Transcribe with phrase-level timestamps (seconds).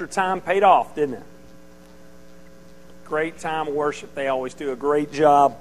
[0.00, 1.22] Extra time paid off, didn't it?
[3.04, 4.14] Great time of worship.
[4.14, 5.58] They always do a great job.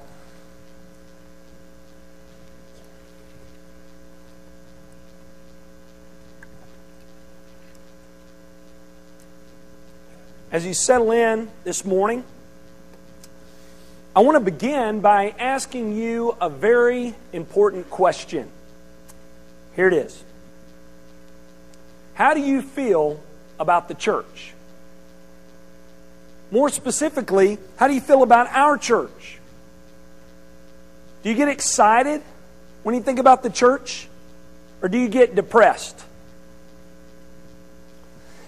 [10.51, 12.23] As you settle in this morning,
[14.15, 18.49] I want to begin by asking you a very important question.
[19.75, 20.23] Here it is
[22.13, 23.19] How do you feel
[23.59, 24.53] about the church?
[26.51, 29.39] More specifically, how do you feel about our church?
[31.23, 32.21] Do you get excited
[32.83, 34.07] when you think about the church?
[34.81, 36.03] Or do you get depressed?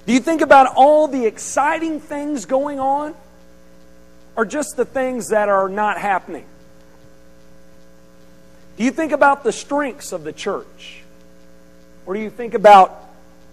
[0.05, 3.16] Do you think about all the exciting things going on?
[4.36, 6.45] Or just the things that are not happening?
[8.78, 11.02] Do you think about the strengths of the church?
[12.05, 13.09] Or do you think about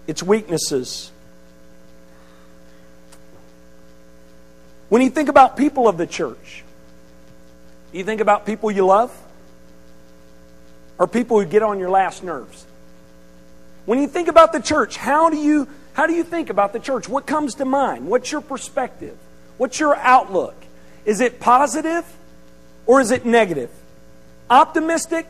[0.07, 1.11] its weaknesses?
[4.89, 6.65] When you think about people of the church,
[7.93, 9.17] you think about people you love?
[10.99, 12.65] Or people who get on your last nerves?
[13.85, 16.79] When you think about the church, how do you how do you think about the
[16.79, 17.09] church?
[17.09, 18.07] What comes to mind?
[18.07, 19.17] What's your perspective?
[19.57, 20.55] What's your outlook?
[21.07, 22.05] Is it positive
[22.85, 23.71] or is it negative?
[24.51, 25.27] Optimistic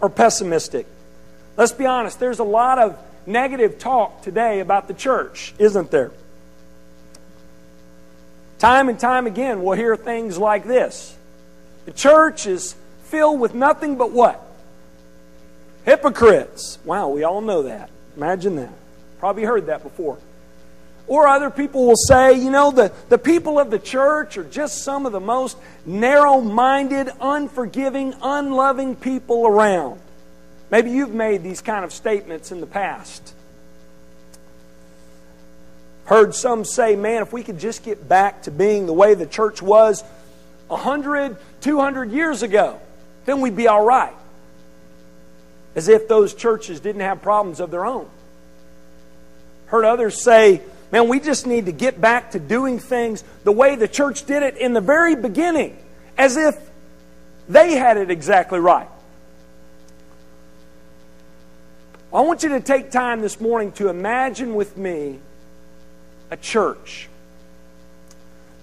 [0.00, 0.86] or pessimistic?
[1.56, 6.10] Let's be honest, there's a lot of negative talk today about the church, isn't there?
[8.58, 11.16] Time and time again, we'll hear things like this
[11.84, 14.42] The church is filled with nothing but what?
[15.84, 16.78] Hypocrites.
[16.84, 17.90] Wow, we all know that.
[18.16, 18.72] Imagine that.
[19.20, 20.18] Probably heard that before.
[21.06, 24.82] Or other people will say, you know, the, the people of the church are just
[24.82, 30.00] some of the most narrow minded, unforgiving, unloving people around.
[30.70, 33.34] Maybe you've made these kind of statements in the past.
[36.06, 39.26] Heard some say, man, if we could just get back to being the way the
[39.26, 40.02] church was
[40.68, 42.80] 100, 200 years ago,
[43.24, 44.14] then we'd be all right.
[45.74, 48.08] As if those churches didn't have problems of their own.
[49.66, 50.62] Heard others say,
[50.92, 54.44] man, we just need to get back to doing things the way the church did
[54.44, 55.76] it in the very beginning,
[56.16, 56.56] as if
[57.48, 58.88] they had it exactly right.
[62.14, 65.18] I want you to take time this morning to imagine with me
[66.30, 67.08] a church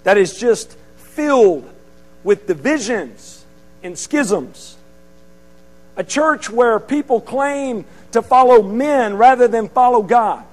[0.04, 1.68] that is just filled
[2.22, 3.44] with divisions
[3.82, 4.76] and schisms.
[5.96, 10.44] A church where people claim to follow men rather than follow God.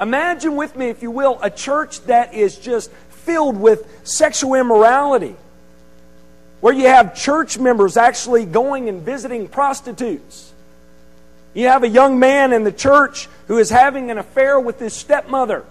[0.00, 5.36] Imagine with me, if you will, a church that is just filled with sexual immorality,
[6.60, 10.52] where you have church members actually going and visiting prostitutes.
[11.54, 14.92] You have a young man in the church who is having an affair with his
[14.92, 15.64] stepmother.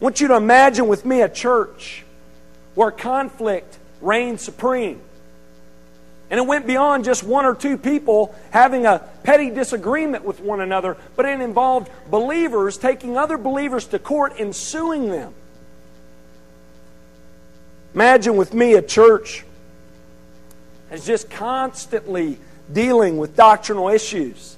[0.00, 2.04] I want you to imagine with me a church
[2.74, 5.00] where conflict reigned supreme.
[6.30, 10.60] And it went beyond just one or two people having a petty disagreement with one
[10.60, 15.34] another, but it involved believers taking other believers to court and suing them.
[17.94, 19.44] Imagine with me a church
[20.88, 22.38] that's just constantly
[22.72, 24.56] dealing with doctrinal issues.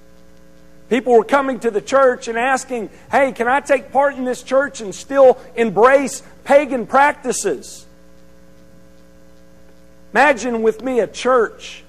[0.92, 4.42] People were coming to the church and asking, hey, can I take part in this
[4.42, 7.86] church and still embrace pagan practices?
[10.12, 11.82] Imagine with me a church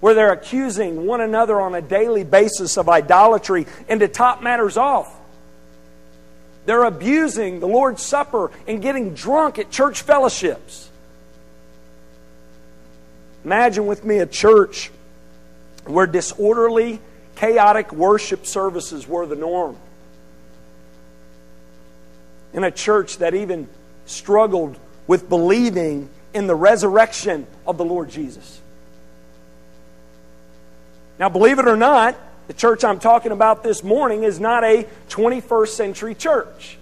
[0.00, 4.78] where they're accusing one another on a daily basis of idolatry and to top matters
[4.78, 5.14] off.
[6.64, 10.88] They're abusing the Lord's Supper and getting drunk at church fellowships.
[13.44, 14.90] Imagine with me a church
[15.84, 17.00] where disorderly
[17.38, 19.76] chaotic worship services were the norm.
[22.52, 23.68] In a church that even
[24.06, 24.76] struggled
[25.06, 28.60] with believing in the resurrection of the Lord Jesus.
[31.20, 32.16] Now, believe it or not,
[32.48, 36.76] the church I'm talking about this morning is not a 21st century church.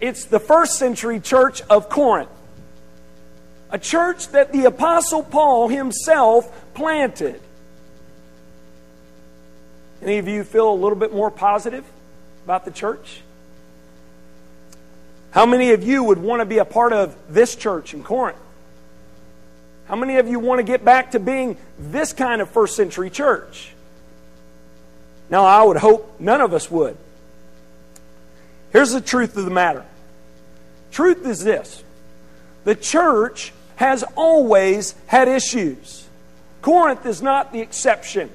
[0.00, 2.30] It's the first century church of Corinth.
[3.70, 7.40] A church that the Apostle Paul himself planted.
[10.02, 11.84] Any of you feel a little bit more positive
[12.44, 13.20] about the church?
[15.30, 18.38] How many of you would want to be a part of this church in Corinth?
[19.86, 23.10] How many of you want to get back to being this kind of first century
[23.10, 23.72] church?
[25.28, 26.96] Now, I would hope none of us would.
[28.72, 29.84] Here's the truth of the matter
[30.90, 31.84] truth is this
[32.64, 36.06] the church has always had issues.
[36.62, 38.30] Corinth is not the exception.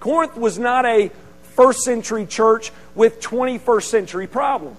[0.00, 1.10] Corinth was not a
[1.42, 4.78] first century church with 21st century problems.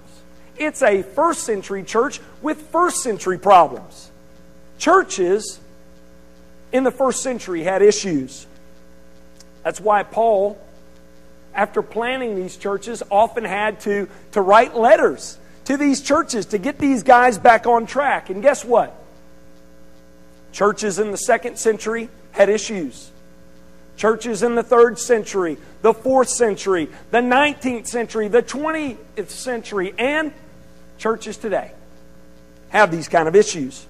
[0.57, 4.11] It's a first century church with first century problems.
[4.77, 5.59] Churches
[6.71, 8.45] in the first century had issues.
[9.63, 10.57] That's why Paul,
[11.53, 16.77] after planning these churches, often had to, to write letters to these churches to get
[16.77, 18.29] these guys back on track.
[18.29, 18.95] And guess what?
[20.51, 23.11] Churches in the second century had issues.
[23.99, 30.31] Churches in the third century, the fourth century, the 19th century, the 20th century, and
[30.97, 31.73] churches today
[32.69, 33.85] have these kind of issues.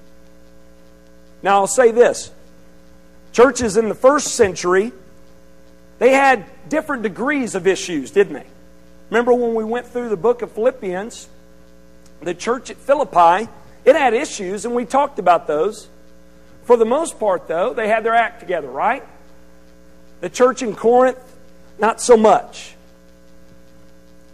[1.43, 2.31] Now, I'll say this
[3.33, 4.93] churches in the first century,
[5.99, 8.47] they had different degrees of issues, didn't they?
[9.11, 11.29] Remember when we went through the book of Philippians,
[12.23, 13.47] the church at Philippi,
[13.85, 15.87] it had issues, and we talked about those.
[16.63, 19.05] For the most part, though, they had their act together, right?
[20.21, 21.19] The church in Corinth,
[21.79, 22.75] not so much.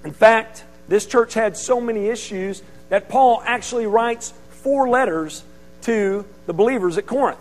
[0.04, 5.44] In fact, this church had so many issues that Paul actually writes four letters
[5.84, 7.40] to the believers at Corinth.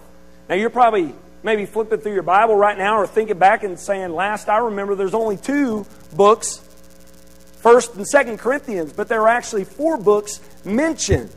[0.48, 4.10] Now, you're probably maybe flipping through your Bible right now or thinking back and saying,
[4.10, 6.60] last I remember, there's only two books,
[7.62, 11.30] 1st and 2nd Corinthians, but there are actually four books mentioned.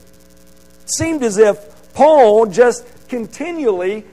[0.83, 4.05] It seemed as if Paul just continually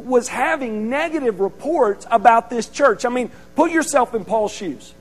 [0.00, 3.04] was having negative reports about this church.
[3.04, 4.92] I mean, put yourself in Paul's shoes.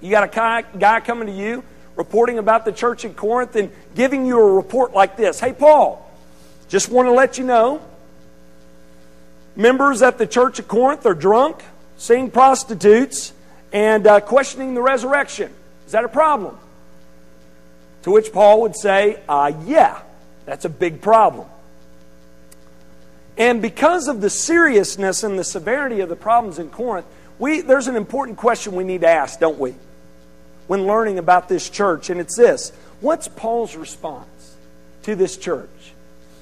[0.00, 1.62] You got a guy coming to you
[1.96, 6.10] reporting about the church in Corinth and giving you a report like this Hey, Paul,
[6.68, 7.82] just want to let you know
[9.54, 11.62] members at the church of Corinth are drunk,
[11.96, 13.32] seeing prostitutes,
[13.72, 15.52] and uh, questioning the resurrection.
[15.86, 16.58] Is that a problem?
[18.02, 20.00] To which Paul would say, uh, Yeah,
[20.46, 21.46] that's a big problem.
[23.36, 27.06] And because of the seriousness and the severity of the problems in Corinth,
[27.38, 29.74] we, there's an important question we need to ask, don't we?
[30.66, 32.70] When learning about this church, and it's this
[33.00, 34.56] What's Paul's response
[35.02, 35.68] to this church?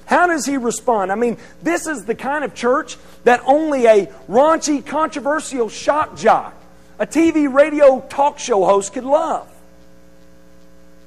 [0.05, 1.11] How does he respond?
[1.11, 6.53] I mean, this is the kind of church that only a raunchy, controversial shock jock,
[6.99, 9.47] a TV radio talk show host could love.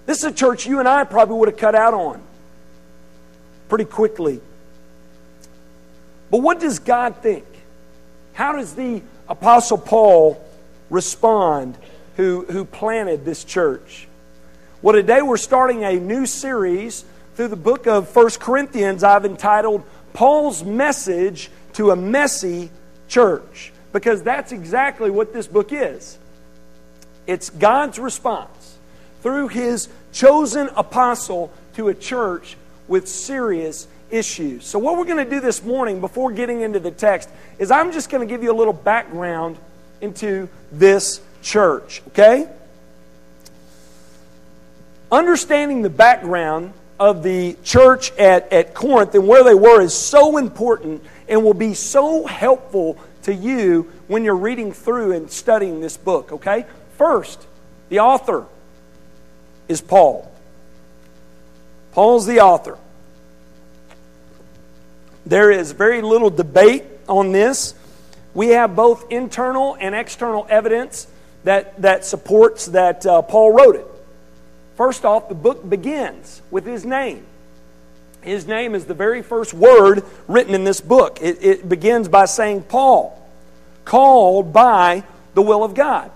[0.07, 2.21] This is a church you and I probably would have cut out on
[3.69, 4.41] pretty quickly.
[6.31, 7.45] But what does God think?
[8.33, 10.45] How does the Apostle Paul
[10.91, 11.77] respond
[12.17, 14.09] who, who planted this church?
[14.83, 17.05] Well, today we're starting a new series
[17.37, 19.83] through the book of First Corinthians I've entitled
[20.13, 22.71] Paul's Message to a Messy
[23.09, 26.19] Church, because that's exactly what this book is.
[27.27, 28.77] It's God's response
[29.23, 32.57] through his chosen apostle to a church
[32.87, 34.65] with serious issues.
[34.65, 37.29] So, what we're going to do this morning before getting into the text
[37.59, 39.57] is I'm just going to give you a little background
[40.01, 42.49] into this church, okay?
[45.11, 50.39] Understanding the background of the church at, at Corinth and where they were is so
[50.39, 55.97] important and will be so helpful to you when you're reading through and studying this
[55.97, 56.67] book, okay?
[56.99, 57.47] First,
[57.89, 58.47] the author
[59.67, 60.31] is Paul.
[61.93, 62.79] Paul's the author.
[65.27, 67.75] There is very little debate on this.
[68.35, 71.07] We have both internal and external evidence
[71.45, 73.87] that, that supports that uh, Paul wrote it.
[74.77, 77.25] First off, the book begins with his name.
[78.23, 81.19] His name is the very first word written in this book.
[81.21, 83.21] It, it begins by saying Paul,
[83.85, 85.05] called by
[85.35, 86.11] the will of God.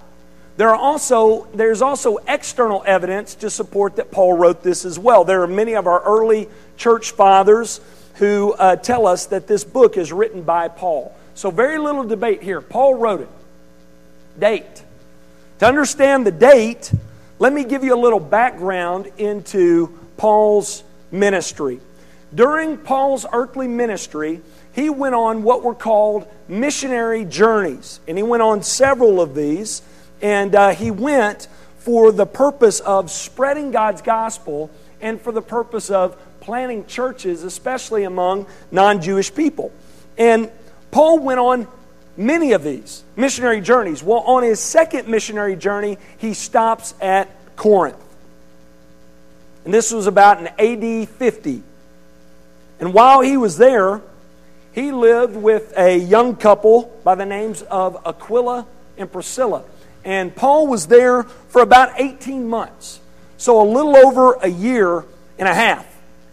[0.56, 5.22] There are also, there's also external evidence to support that Paul wrote this as well.
[5.22, 7.80] There are many of our early church fathers
[8.18, 11.14] who uh, tell us that this book is written by Paul.
[11.34, 12.60] So, very little debate here.
[12.60, 13.28] Paul wrote it.
[14.38, 14.84] Date.
[15.60, 16.92] To understand the date,
[17.38, 21.80] let me give you a little background into Paul's ministry.
[22.34, 24.40] During Paul's earthly ministry,
[24.72, 28.00] he went on what were called missionary journeys.
[28.06, 29.82] And he went on several of these.
[30.20, 31.48] And uh, he went
[31.78, 34.70] for the purpose of spreading God's gospel
[35.00, 36.16] and for the purpose of
[36.48, 39.70] planting churches, especially among non Jewish people.
[40.16, 40.50] And
[40.90, 41.68] Paul went on
[42.16, 44.02] many of these missionary journeys.
[44.02, 48.02] Well, on his second missionary journey, he stops at Corinth.
[49.66, 51.62] And this was about in AD 50.
[52.80, 54.00] And while he was there,
[54.72, 59.64] he lived with a young couple by the names of Aquila and Priscilla.
[60.02, 63.00] And Paul was there for about 18 months.
[63.36, 65.04] So a little over a year
[65.38, 65.87] and a half.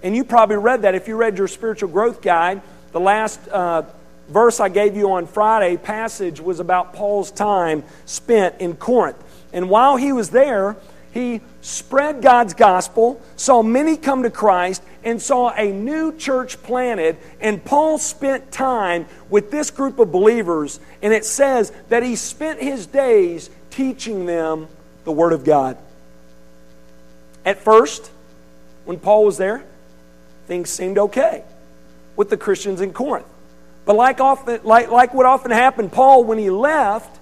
[0.05, 3.81] And you probably read that if you read your spiritual growth guide, the last uh,
[4.29, 9.17] verse I gave you on Friday passage was about Paul's time spent in Corinth.
[9.51, 10.77] And while he was there,
[11.11, 17.17] he spread God's gospel, saw many come to Christ, and saw a new church planted.
[17.41, 22.61] And Paul spent time with this group of believers, and it says that he spent
[22.61, 24.67] his days teaching them
[25.03, 25.79] the Word of God.
[27.43, 28.11] At first,
[28.85, 29.65] when Paul was there,
[30.47, 31.43] things seemed okay
[32.15, 33.25] with the Christians in Corinth.
[33.85, 37.19] But like, often, like, like what often happened, Paul, when he left,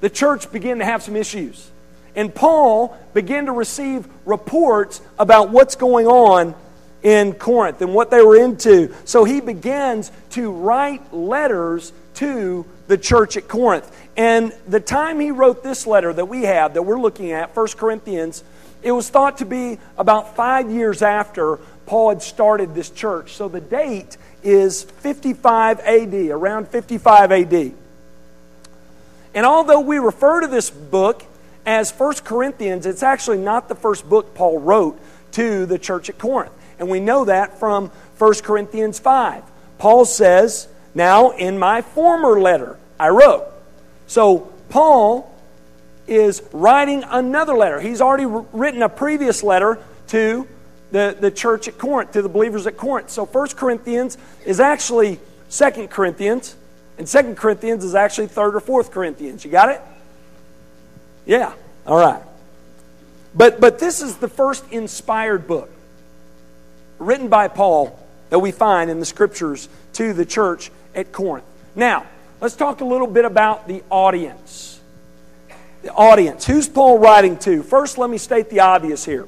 [0.00, 1.70] the church began to have some issues.
[2.14, 6.54] And Paul began to receive reports about what's going on
[7.02, 8.94] in Corinth and what they were into.
[9.04, 13.90] So he begins to write letters to the church at Corinth.
[14.16, 17.68] And the time he wrote this letter that we have, that we're looking at, 1
[17.76, 18.44] Corinthians,
[18.82, 23.34] it was thought to be about five years after Paul had started this church.
[23.34, 27.72] So the date is 55 AD, around 55 AD.
[29.34, 31.24] And although we refer to this book
[31.64, 35.00] as First Corinthians, it's actually not the first book Paul wrote
[35.32, 36.52] to the church at Corinth.
[36.78, 39.42] And we know that from 1 Corinthians 5.
[39.78, 43.46] Paul says, Now in my former letter I wrote.
[44.06, 45.31] So Paul
[46.14, 47.80] is writing another letter.
[47.80, 49.78] He's already written a previous letter
[50.08, 50.46] to
[50.90, 53.10] the, the church at Corinth, to the believers at Corinth.
[53.10, 55.18] So 1 Corinthians is actually
[55.50, 56.54] 2 Corinthians,
[56.98, 59.44] and 2 Corinthians is actually 3rd or 4th Corinthians.
[59.44, 59.80] You got it?
[61.26, 61.54] Yeah,
[61.86, 62.22] all right.
[63.34, 65.70] But, but this is the first inspired book
[66.98, 67.98] written by Paul
[68.30, 71.46] that we find in the scriptures to the church at Corinth.
[71.74, 72.06] Now,
[72.40, 74.80] let's talk a little bit about the audience.
[75.82, 76.46] The audience.
[76.46, 77.62] Who's Paul writing to?
[77.62, 79.26] First, let me state the obvious here.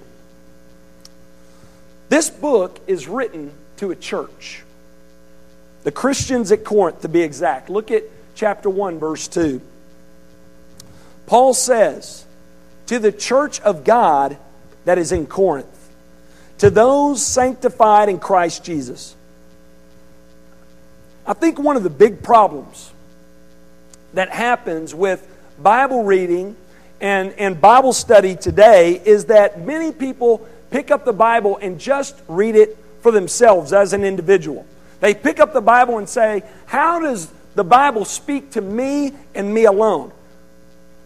[2.09, 4.63] This book is written to a church.
[5.83, 7.69] The Christians at Corinth, to be exact.
[7.69, 9.61] Look at chapter 1, verse 2.
[11.27, 12.25] Paul says,
[12.87, 14.37] To the church of God
[14.85, 15.67] that is in Corinth,
[16.59, 19.17] to those sanctified in Christ Jesus.
[21.27, 22.93] I think one of the big problems
[24.13, 25.27] that happens with
[25.59, 26.57] Bible reading
[27.01, 32.21] and, and Bible study today is that many people pick up the Bible and just
[32.29, 34.67] read it for themselves as an individual.
[35.01, 39.53] They pick up the Bible and say, How does the Bible speak to me and
[39.53, 40.13] me alone?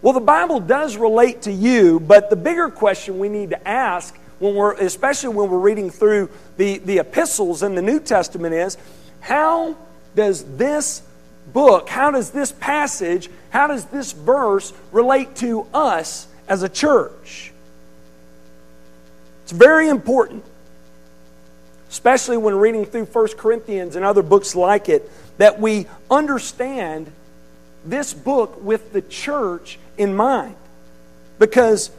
[0.00, 4.16] Well, the Bible does relate to you, but the bigger question we need to ask
[4.38, 8.78] when we're especially when we're reading through the, the epistles in the New Testament is
[9.20, 9.76] how
[10.14, 11.02] does this
[11.52, 17.52] book, how does this passage, how does this verse relate to us as a church?
[19.42, 20.44] It's very important,
[21.90, 27.10] especially when reading through 1 Corinthians and other books like it, that we understand
[27.84, 30.54] this book with the church in mind.
[31.38, 31.90] Because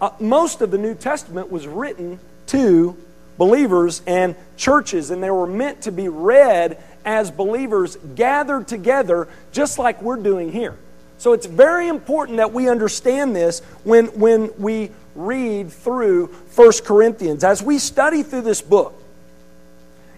[0.00, 2.96] uh, most of the New Testament was written to
[3.38, 9.78] believers and churches, and they were meant to be read as believers gathered together, just
[9.78, 10.76] like we're doing here.
[11.18, 17.44] So it's very important that we understand this when, when we read through 1 Corinthians.
[17.44, 18.94] As we study through this book,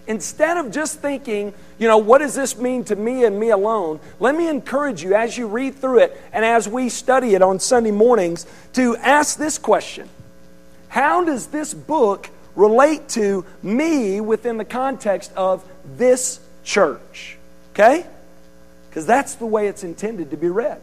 [0.07, 3.99] instead of just thinking, you know, what does this mean to me and me alone?
[4.19, 7.59] Let me encourage you as you read through it and as we study it on
[7.59, 10.09] Sunday mornings to ask this question
[10.87, 15.63] How does this book relate to me within the context of
[15.97, 17.37] this church?
[17.71, 18.05] Okay?
[18.89, 20.81] Because that's the way it's intended to be read.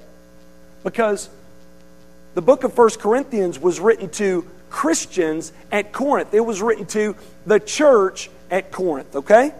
[0.83, 1.29] Because
[2.35, 7.15] the book of First Corinthians was written to Christians at Corinth, it was written to
[7.45, 9.53] the church at Corinth, okay?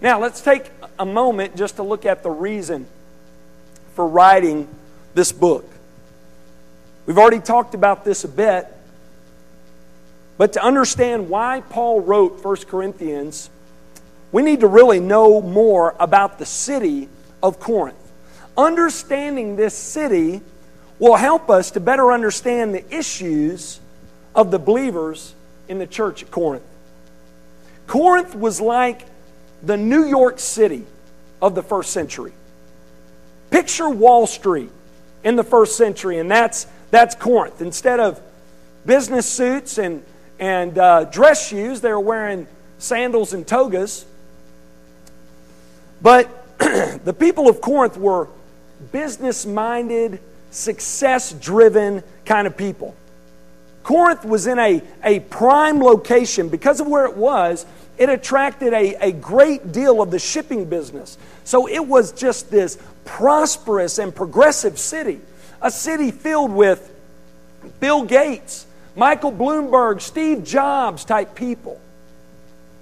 [0.00, 2.86] Now, let's take a moment just to look at the reason
[3.94, 4.68] for writing
[5.14, 5.68] this book.
[7.04, 8.66] We've already talked about this a bit,
[10.36, 13.50] but to understand why Paul wrote 1 Corinthians,
[14.32, 17.08] we need to really know more about the city
[17.42, 17.96] of Corinth.
[18.56, 20.40] Understanding this city
[20.98, 23.80] will help us to better understand the issues
[24.34, 25.34] of the believers
[25.68, 26.64] in the church at Corinth.
[27.86, 29.06] Corinth was like
[29.62, 30.84] the New York City
[31.40, 32.32] of the first century.
[33.50, 34.70] Picture Wall Street
[35.24, 37.62] in the first century, and that's, that's Corinth.
[37.62, 38.20] Instead of
[38.84, 40.02] business suits and,
[40.38, 42.46] and uh, dress shoes, they were wearing
[42.78, 44.04] sandals and togas.
[46.00, 48.28] But the people of Corinth were
[48.92, 52.94] business minded, success driven kind of people.
[53.82, 57.64] Corinth was in a, a prime location because of where it was
[57.98, 61.18] it attracted a, a great deal of the shipping business.
[61.44, 65.20] So it was just this prosperous and progressive city,
[65.60, 66.94] a city filled with
[67.80, 71.80] Bill Gates, Michael Bloomberg, Steve Jobs type people.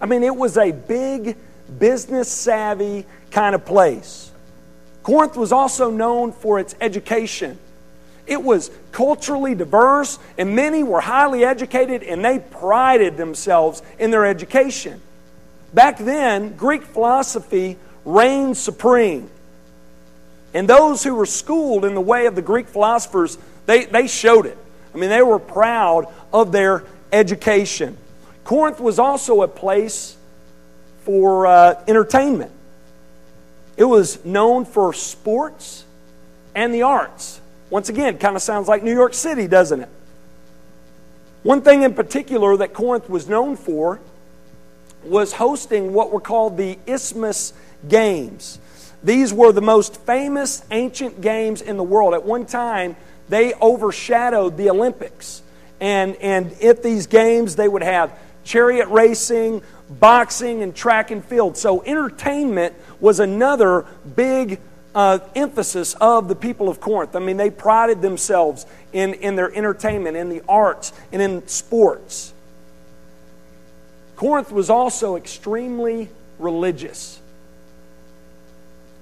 [0.01, 1.37] I mean, it was a big,
[1.79, 4.31] business savvy kind of place.
[5.03, 7.59] Corinth was also known for its education.
[8.27, 14.27] It was culturally diverse, and many were highly educated, and they prided themselves in their
[14.27, 15.01] education.
[15.73, 19.31] Back then, Greek philosophy reigned supreme.
[20.55, 24.47] And those who were schooled in the way of the Greek philosophers, they, they showed
[24.47, 24.59] it.
[24.95, 26.83] I mean, they were proud of their
[27.13, 27.99] education.
[28.45, 30.17] Corinth was also a place
[31.07, 32.51] for uh, entertainment.
[33.77, 35.85] It was known for sports
[36.53, 37.41] and the arts.
[37.71, 39.89] Once again, kind of sounds like New York City, doesn't it?
[41.45, 44.01] One thing in particular that Corinth was known for
[45.05, 47.53] was hosting what were called the Isthmus
[47.89, 48.59] Games.
[49.05, 52.15] These were the most famous ancient games in the world.
[52.15, 52.97] At one time,
[53.29, 55.43] they overshadowed the Olympics.
[55.81, 61.57] And, and at these games, they would have chariot racing, boxing, and track and field.
[61.57, 64.61] So, entertainment was another big
[64.95, 67.15] uh, emphasis of the people of Corinth.
[67.15, 72.33] I mean, they prided themselves in, in their entertainment, in the arts, and in sports.
[74.17, 77.21] Corinth was also extremely religious.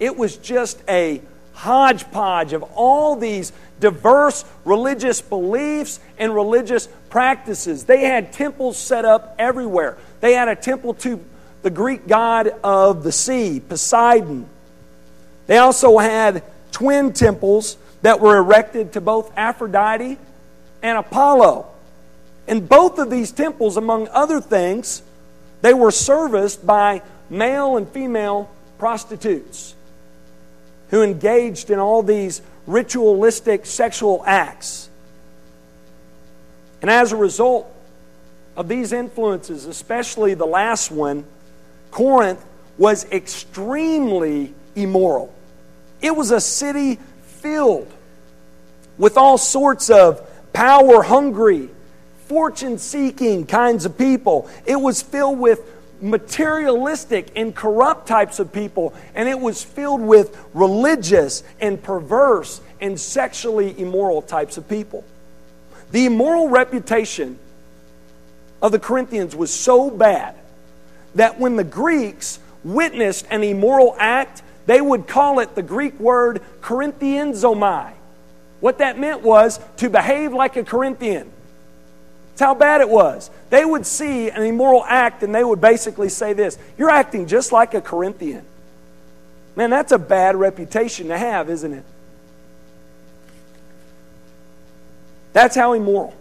[0.01, 1.23] It was just a
[1.53, 7.85] hodgepodge of all these diverse religious beliefs and religious practices.
[7.85, 9.97] They had temples set up everywhere.
[10.25, 11.23] They had a temple to
[11.61, 14.47] the Greek god of the sea, Poseidon.
[15.47, 20.17] They also had twin temples that were erected to both Aphrodite
[20.83, 21.67] and Apollo.
[22.49, 25.03] In both of these temples, among other things,
[25.61, 29.75] they were serviced by male and female prostitutes
[30.89, 34.89] who engaged in all these ritualistic sexual acts.
[36.81, 37.71] And as a result
[38.57, 41.25] of these influences, especially the last one,
[41.91, 42.45] Corinth
[42.79, 45.33] was extremely immoral.
[46.01, 47.91] It was a city filled
[48.99, 51.71] with all sorts of power hungry,
[52.27, 54.49] fortune seeking kinds of people.
[54.67, 55.61] It was filled with
[56.01, 62.99] materialistic and corrupt types of people, and it was filled with religious and perverse and
[63.01, 65.05] sexually immoral types of people.
[65.93, 67.39] The immoral reputation
[68.65, 70.35] of the Corinthians was so bad
[71.17, 76.41] that when the Greeks witnessed an immoral act, they would call it the Greek word
[76.63, 77.93] Corinthianzomai.
[78.61, 81.31] What that meant was to behave like a Corinthian.
[82.31, 83.31] That's how bad it was.
[83.51, 87.53] They would see an immoral act and they would basically say this You're acting just
[87.53, 88.47] like a Corinthian.
[89.57, 91.85] Man, that's a bad reputation to have, isn't it?
[95.35, 96.15] That's how immoral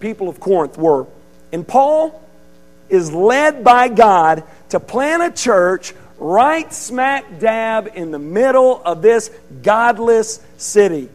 [0.00, 1.06] people of Corinth were.
[1.52, 2.20] And Paul
[2.88, 9.02] is led by God to plant a church right smack dab in the middle of
[9.02, 9.30] this
[9.62, 11.08] godless city.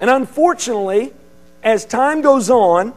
[0.00, 1.12] And unfortunately,
[1.62, 2.94] as time goes on,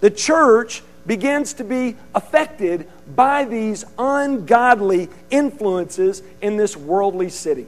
[0.00, 7.66] the church begins to be affected by these ungodly influences in this worldly city.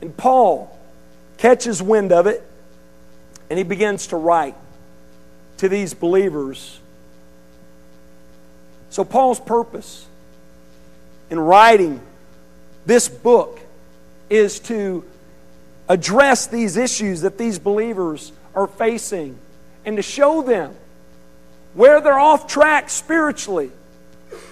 [0.00, 0.76] And Paul
[1.38, 2.42] catches wind of it
[3.50, 4.54] and he begins to write
[5.58, 6.80] to these believers.
[8.90, 10.06] So, Paul's purpose
[11.30, 12.00] in writing
[12.86, 13.60] this book
[14.30, 15.04] is to
[15.88, 19.38] address these issues that these believers are facing
[19.84, 20.74] and to show them
[21.74, 23.70] where they're off track spiritually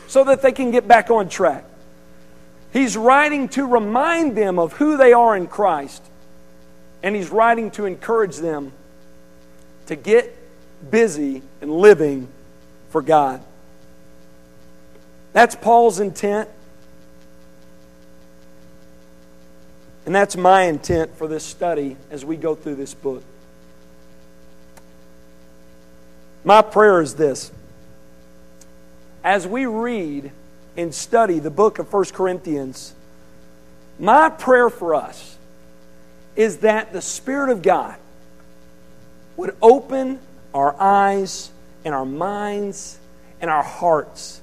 [0.06, 1.64] so that they can get back on track.
[2.72, 6.02] He's writing to remind them of who they are in Christ,
[7.02, 8.72] and he's writing to encourage them
[9.86, 10.36] to get
[10.90, 12.28] busy and living
[12.90, 13.42] for God.
[15.32, 16.48] That's Paul's intent.
[20.06, 23.22] And that's my intent for this study as we go through this book.
[26.44, 27.50] My prayer is this.
[29.24, 30.30] As we read
[30.76, 32.94] and study the book of 1 Corinthians,
[33.98, 35.36] my prayer for us
[36.36, 37.96] is that the Spirit of God
[39.36, 40.20] would open
[40.56, 41.50] our eyes
[41.84, 42.98] and our minds
[43.40, 44.40] and our hearts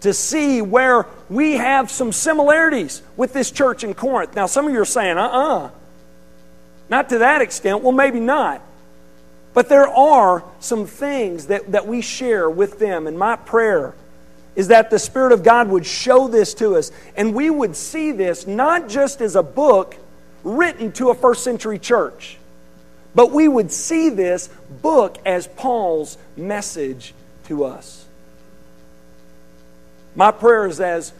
[0.00, 4.34] to see where we have some similarities with this church in Corinth.
[4.34, 5.58] Now, some of you are saying, uh uh-uh.
[5.66, 5.70] uh
[6.88, 7.82] not to that extent.
[7.82, 8.60] Well, maybe not.
[9.54, 13.94] But there are some things that, that we share with them, and my prayer
[14.56, 18.12] is that the Spirit of God would show this to us, and we would see
[18.12, 19.96] this not just as a book
[20.44, 22.38] written to a first century church,
[23.14, 24.48] but we would see this
[24.82, 28.06] book as Paul's message to us.
[30.14, 31.12] My prayer is as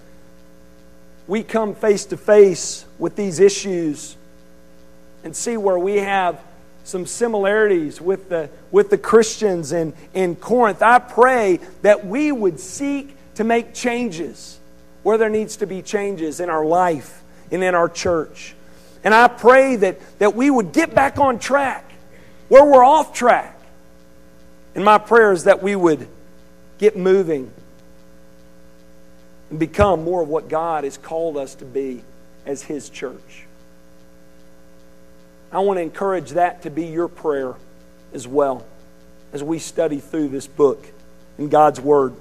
[1.27, 4.17] we come face to face with these issues
[5.25, 6.41] and see where we have
[6.85, 12.59] some similarities with the, with the Christians in, in Corinth, I pray that we would
[12.59, 14.59] seek to make changes
[15.03, 18.55] where there needs to be changes in our life and in our church.
[19.05, 21.91] And I pray that, that we would get back on track
[22.49, 23.59] where we're off track.
[24.75, 26.09] And my prayer is that we would
[26.79, 27.51] get moving
[29.51, 32.03] and become more of what God has called us to be
[32.47, 33.47] as His church.
[35.51, 37.55] I want to encourage that to be your prayer
[38.15, 38.67] as well
[39.33, 40.87] as we study through this book
[41.39, 42.15] in God's Word.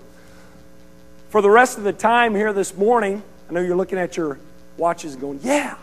[1.30, 4.38] For the rest of the time here this morning, I know you're looking at your
[4.78, 5.78] watches going, yeah,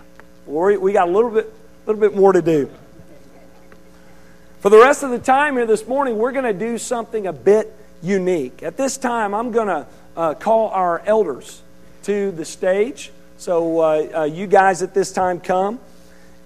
[0.49, 1.53] we got a little bit,
[1.87, 2.71] little bit more to do.
[4.61, 7.33] For the rest of the time here this morning, we're going to do something a
[7.33, 8.63] bit unique.
[8.63, 11.63] At this time, I'm going to uh, call our elders
[12.05, 13.13] to the stage.
[13.37, 15.79] So uh, uh, you guys at this time come.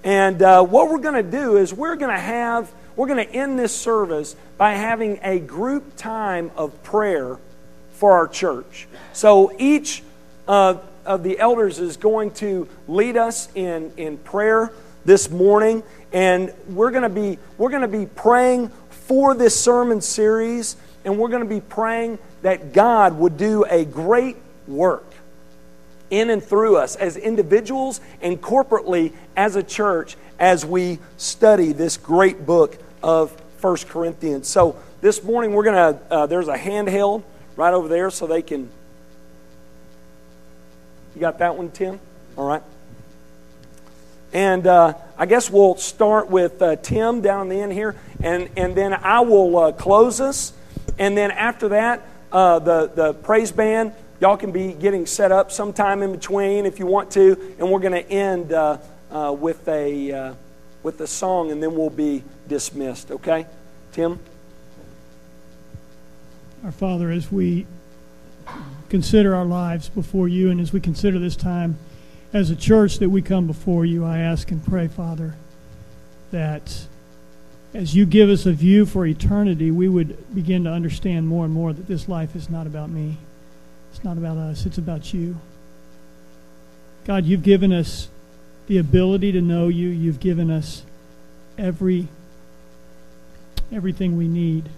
[0.05, 3.33] And uh, what we're going to do is we're going to have, we're going to
[3.33, 7.39] end this service by having a group time of prayer
[7.93, 8.89] for our church.
[9.13, 10.03] So each
[11.05, 14.73] of the elders is going to lead us in, in prayer
[15.05, 15.83] this morning.
[16.13, 20.77] And we're going to be, we're going to be praying for this sermon series.
[21.05, 24.37] And we're going to be praying that God would do a great
[24.67, 25.07] work
[26.11, 31.97] in and through us as individuals and corporately as a church as we study this
[31.97, 34.47] great book of First Corinthians.
[34.47, 37.23] So this morning we're going to, uh, there's a handheld
[37.57, 38.69] right over there so they can.
[41.15, 42.01] You got that one, Tim?
[42.37, 42.63] All right.
[44.33, 48.75] And uh, I guess we'll start with uh, Tim down the end here, and, and
[48.75, 50.53] then I will uh, close us.
[50.99, 55.51] And then after that, uh, the, the praise band Y'all can be getting set up
[55.51, 58.79] sometime in between if you want to, and we're going to end uh,
[59.11, 60.33] uh, with a
[60.85, 63.11] with a song, and then we'll be dismissed.
[63.11, 63.47] Okay,
[63.91, 64.21] Tim.
[66.63, 67.67] Our Father, as we
[68.93, 71.79] consider our lives before you, and as we consider this time
[72.35, 75.35] as a church that we come before you, I ask and pray, Father,
[76.31, 76.87] that
[77.73, 81.55] as you give us a view for eternity, we would begin to understand more and
[81.55, 83.17] more that this life is not about me.
[83.95, 85.39] It's not about us, it's about you.
[87.07, 88.09] God, you've given us
[88.67, 89.89] the ability to know you.
[89.89, 90.83] You've given us
[91.57, 92.09] every
[93.73, 94.69] everything we need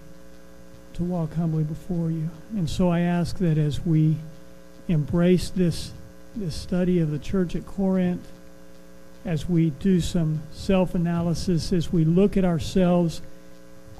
[0.94, 2.30] to walk humbly before you.
[2.56, 4.16] And so I ask that as we
[4.88, 5.92] embrace this
[6.36, 8.26] this study of the church at Corinth,
[9.24, 13.22] as we do some self-analysis, as we look at ourselves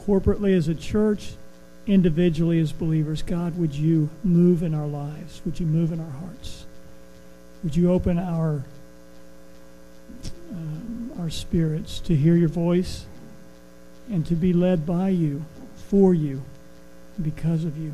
[0.05, 1.35] corporately as a church,
[1.87, 5.41] individually as believers, God, would you move in our lives?
[5.45, 6.67] Would you move in our hearts?
[7.63, 8.65] Would you open our
[10.51, 13.07] um, our spirits to hear your voice
[14.11, 15.45] and to be led by you,
[15.89, 16.43] for you,
[17.23, 17.93] because of you?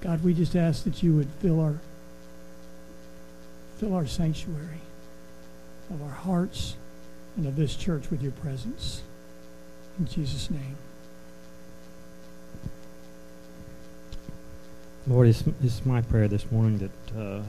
[0.00, 1.78] God, we just ask that you would fill our
[3.78, 4.80] fill our sanctuary
[5.90, 6.76] of our hearts
[7.36, 9.02] and of this church with your presence.
[9.98, 10.76] In Jesus' name.
[15.08, 17.42] Lord, it's, it's my prayer this morning that uh,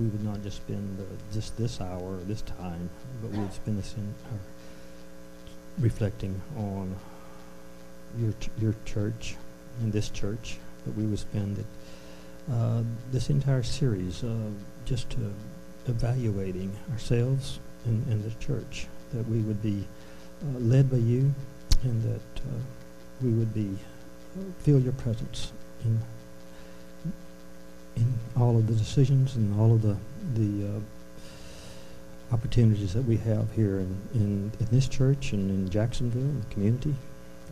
[0.00, 2.90] we would not just spend uh, just this hour or this time,
[3.22, 4.36] but we would spend this in uh,
[5.78, 6.96] reflecting on
[8.18, 9.36] your your church
[9.80, 10.58] and this church.
[10.84, 11.64] That we would spend
[12.50, 15.16] uh, this entire series of just
[15.86, 18.86] evaluating ourselves and, and, the church.
[19.12, 19.86] That we would be
[20.42, 21.34] uh, led by you,
[21.82, 22.58] and that uh,
[23.22, 23.76] we would be
[24.60, 25.52] feel your presence
[25.84, 26.00] in
[27.96, 29.96] in all of the decisions and all of the
[30.34, 30.80] the uh,
[32.32, 36.54] opportunities that we have here in, in, in, this church and in Jacksonville and the
[36.54, 36.94] community,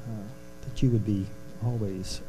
[0.06, 0.22] uh,
[0.62, 1.26] that you would be
[1.64, 2.20] always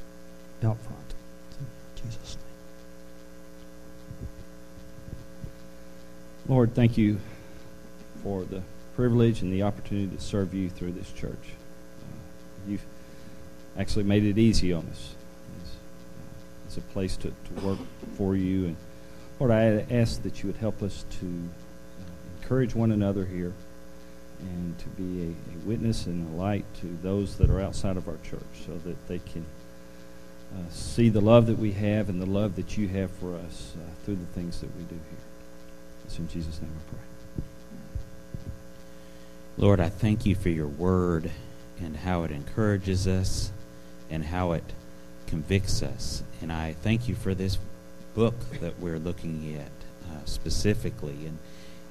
[0.64, 1.14] out front.
[1.60, 1.66] In
[2.04, 4.28] Jesus' name.
[6.48, 7.20] Lord, thank you
[8.24, 8.62] for the
[8.96, 11.34] privilege and the opportunity to serve you through this church.
[12.02, 12.86] Uh, you've
[13.78, 15.14] actually made it easy on us
[16.68, 17.80] as a place to, to work
[18.16, 18.66] for you.
[18.66, 18.76] And
[19.40, 23.54] Lord, I ask that you would help us to uh, encourage one another here
[24.40, 28.08] and to be a, a, witness and a light to those that are outside of
[28.08, 29.46] our church so that they can
[30.54, 33.74] uh, see the love that we have and the love that you have for us
[33.76, 35.20] uh, through the things that we do here.
[36.06, 37.44] It's in Jesus' name I pray.
[39.58, 41.32] Lord, I thank you for your word
[41.80, 43.52] and how it encourages us
[44.10, 44.64] and how it
[45.26, 46.24] convicts us.
[46.42, 47.58] And I thank you for this
[48.14, 51.26] book that we're looking at uh, specifically.
[51.26, 51.38] And,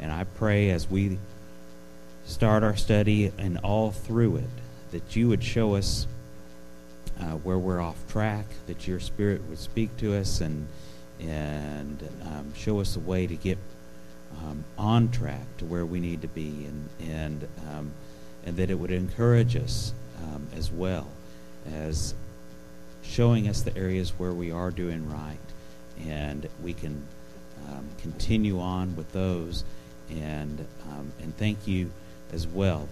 [0.00, 1.18] and I pray as we
[2.26, 4.50] start our study and all through it
[4.90, 6.06] that you would show us
[7.20, 10.66] uh, where we're off track, that your Spirit would speak to us and
[11.18, 13.56] and um, show us a way to get
[14.42, 17.90] um, on track to where we need to be, and and um,
[18.44, 21.08] and that it would encourage us um, as well
[21.72, 22.14] as
[23.02, 25.38] showing us the areas where we are doing right,
[26.06, 27.02] and we can
[27.68, 29.64] um, continue on with those,
[30.10, 31.90] and um, and thank you
[32.32, 32.88] as well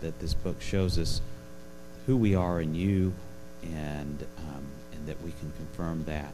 [0.00, 1.20] that this book shows us
[2.06, 3.12] who we are in you
[3.62, 6.32] and um, and that we can confirm that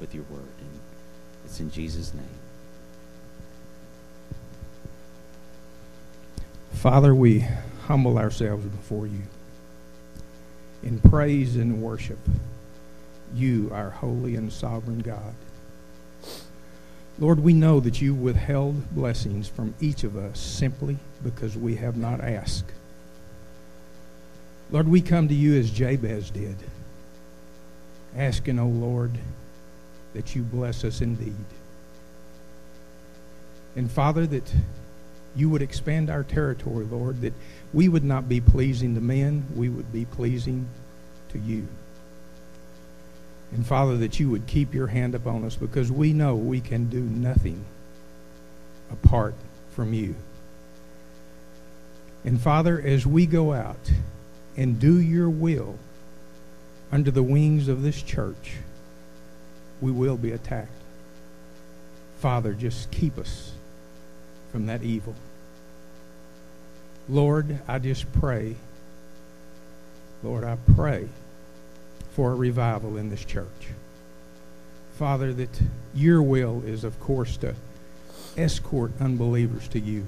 [0.00, 0.40] with your word.
[0.40, 0.80] And
[1.44, 2.24] it's in Jesus' name.
[6.72, 7.44] Father, we
[7.86, 9.22] humble ourselves before you
[10.82, 12.18] in praise and worship.
[13.34, 15.34] You, our holy and sovereign God.
[17.20, 21.98] Lord, we know that you withheld blessings from each of us simply because we have
[21.98, 22.72] not asked.
[24.70, 26.56] Lord, we come to you as Jabez did,
[28.16, 29.10] asking, O oh Lord,
[30.14, 31.34] that you bless us indeed.
[33.76, 34.52] And Father, that
[35.36, 37.34] you would expand our territory, Lord, that
[37.74, 40.66] we would not be pleasing to men, we would be pleasing
[41.30, 41.68] to you.
[43.52, 46.88] And Father, that you would keep your hand upon us because we know we can
[46.88, 47.64] do nothing
[48.92, 49.34] apart
[49.72, 50.14] from you.
[52.24, 53.90] And Father, as we go out,
[54.56, 55.78] and do your will
[56.92, 58.56] under the wings of this church,
[59.80, 60.68] we will be attacked.
[62.18, 63.52] Father, just keep us
[64.52, 65.14] from that evil.
[67.08, 68.56] Lord, I just pray,
[70.22, 71.08] Lord, I pray
[72.12, 73.68] for a revival in this church.
[74.98, 75.60] Father, that
[75.94, 77.54] your will is, of course, to
[78.36, 80.06] escort unbelievers to you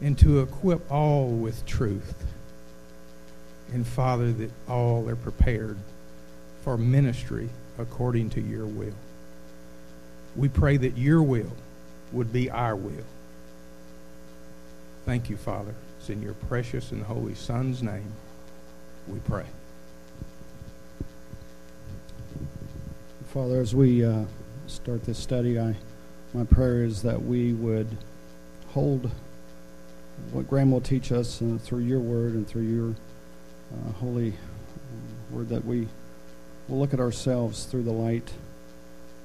[0.00, 2.24] and to equip all with truth
[3.72, 5.78] and Father, that all are prepared
[6.62, 8.94] for ministry according to your will.
[10.36, 11.52] We pray that your will
[12.12, 13.04] would be our will.
[15.06, 15.74] Thank you, Father.
[15.98, 18.12] It's in your precious and holy Son's name
[19.08, 19.46] we pray.
[23.32, 24.24] Father, as we uh,
[24.66, 25.74] start this study, I,
[26.34, 27.88] my prayer is that we would
[28.68, 29.10] hold
[30.32, 35.34] what Graham will teach us uh, through your word and through your uh, holy uh,
[35.34, 35.88] word that we
[36.68, 38.34] will look at ourselves through the light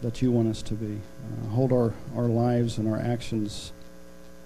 [0.01, 1.01] that you want us to be.
[1.43, 3.73] Uh, hold our, our lives and our actions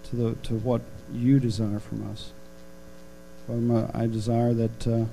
[0.06, 0.82] to the to what
[1.14, 2.32] you desire from us.
[3.46, 5.06] Father, I desire that uh,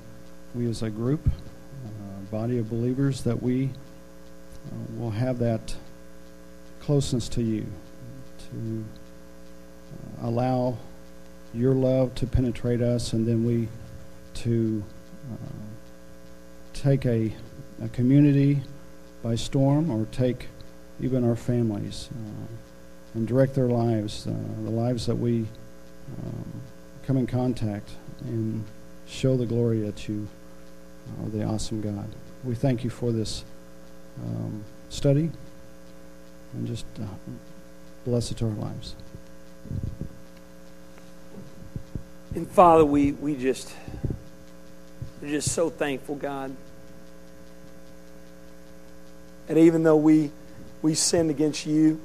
[0.55, 3.69] we as a group, uh, body of believers, that we
[4.97, 5.75] will have that
[6.81, 7.65] closeness to you,
[8.51, 8.85] to
[10.21, 10.77] allow
[11.53, 13.67] your love to penetrate us, and then we
[14.35, 14.83] to
[15.31, 15.35] uh,
[16.73, 17.31] take a,
[17.83, 18.61] a, community
[19.23, 20.47] by storm or take
[21.01, 24.31] even our families uh, and direct their lives, uh,
[24.63, 25.45] the lives that we
[26.23, 26.61] um,
[27.05, 27.89] come in contact
[28.21, 28.63] and
[29.07, 30.27] show the glory that you
[31.21, 32.07] are the awesome God.
[32.43, 33.43] We thank you for this
[34.25, 35.29] um, study
[36.53, 37.05] and just uh,
[38.05, 38.95] bless it to our lives.
[42.35, 43.73] And Father, we, we just
[45.21, 46.55] we're just so thankful, God.
[49.49, 50.31] And even though we,
[50.81, 51.99] we sinned against you,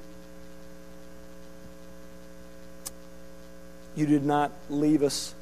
[3.95, 5.35] you did not leave us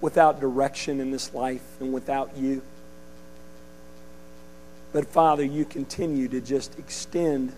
[0.00, 2.62] without direction in this life and without you.
[4.92, 7.52] But Father, you continue to just extend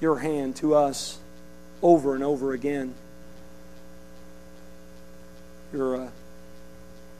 [0.00, 1.18] your hand to us
[1.82, 2.94] over and over again.
[5.72, 6.12] You're a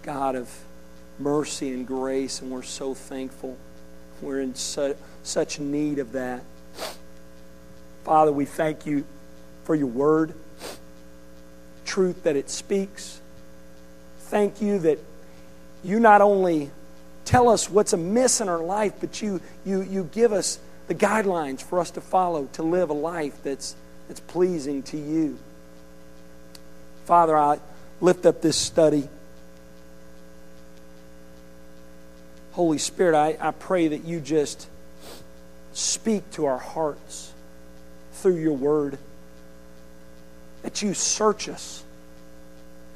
[0.02, 0.50] God of
[1.18, 3.56] mercy and grace, and we're so thankful.
[4.20, 6.42] We're in su- such need of that.
[8.04, 9.04] Father, we thank you
[9.64, 10.34] for your word,
[11.84, 13.20] truth that it speaks.
[14.20, 14.98] Thank you that
[15.84, 16.70] you not only
[17.28, 21.60] tell us what's amiss in our life, but you, you, you give us the guidelines
[21.60, 23.76] for us to follow to live a life that's,
[24.08, 25.38] that's pleasing to you.
[27.04, 27.60] Father, I
[28.00, 29.10] lift up this study.
[32.52, 34.66] Holy Spirit, I, I pray that you just
[35.74, 37.30] speak to our hearts
[38.14, 38.96] through your word,
[40.62, 41.84] that you search us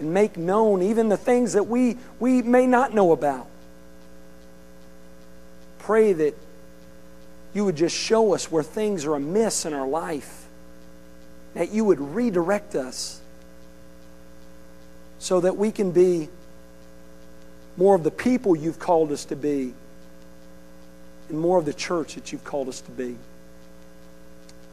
[0.00, 3.46] and make known even the things that we, we may not know about.
[5.82, 6.34] Pray that
[7.54, 10.46] you would just show us where things are amiss in our life,
[11.54, 13.20] that you would redirect us
[15.18, 16.28] so that we can be
[17.76, 19.74] more of the people you've called us to be
[21.28, 23.16] and more of the church that you've called us to be.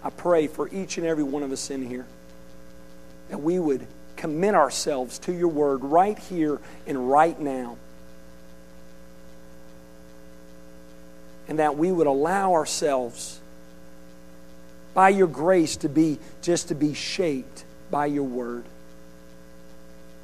[0.04, 2.06] I pray for each and every one of us in here
[3.30, 7.78] that we would commit ourselves to your word right here and right now.
[11.50, 13.40] And that we would allow ourselves
[14.94, 18.64] by your grace to be just to be shaped by your word.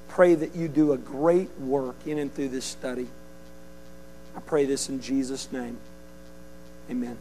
[0.08, 3.08] Pray that you do a great work in and through this study.
[4.36, 5.78] I pray this in Jesus' name.
[6.90, 7.18] Amen.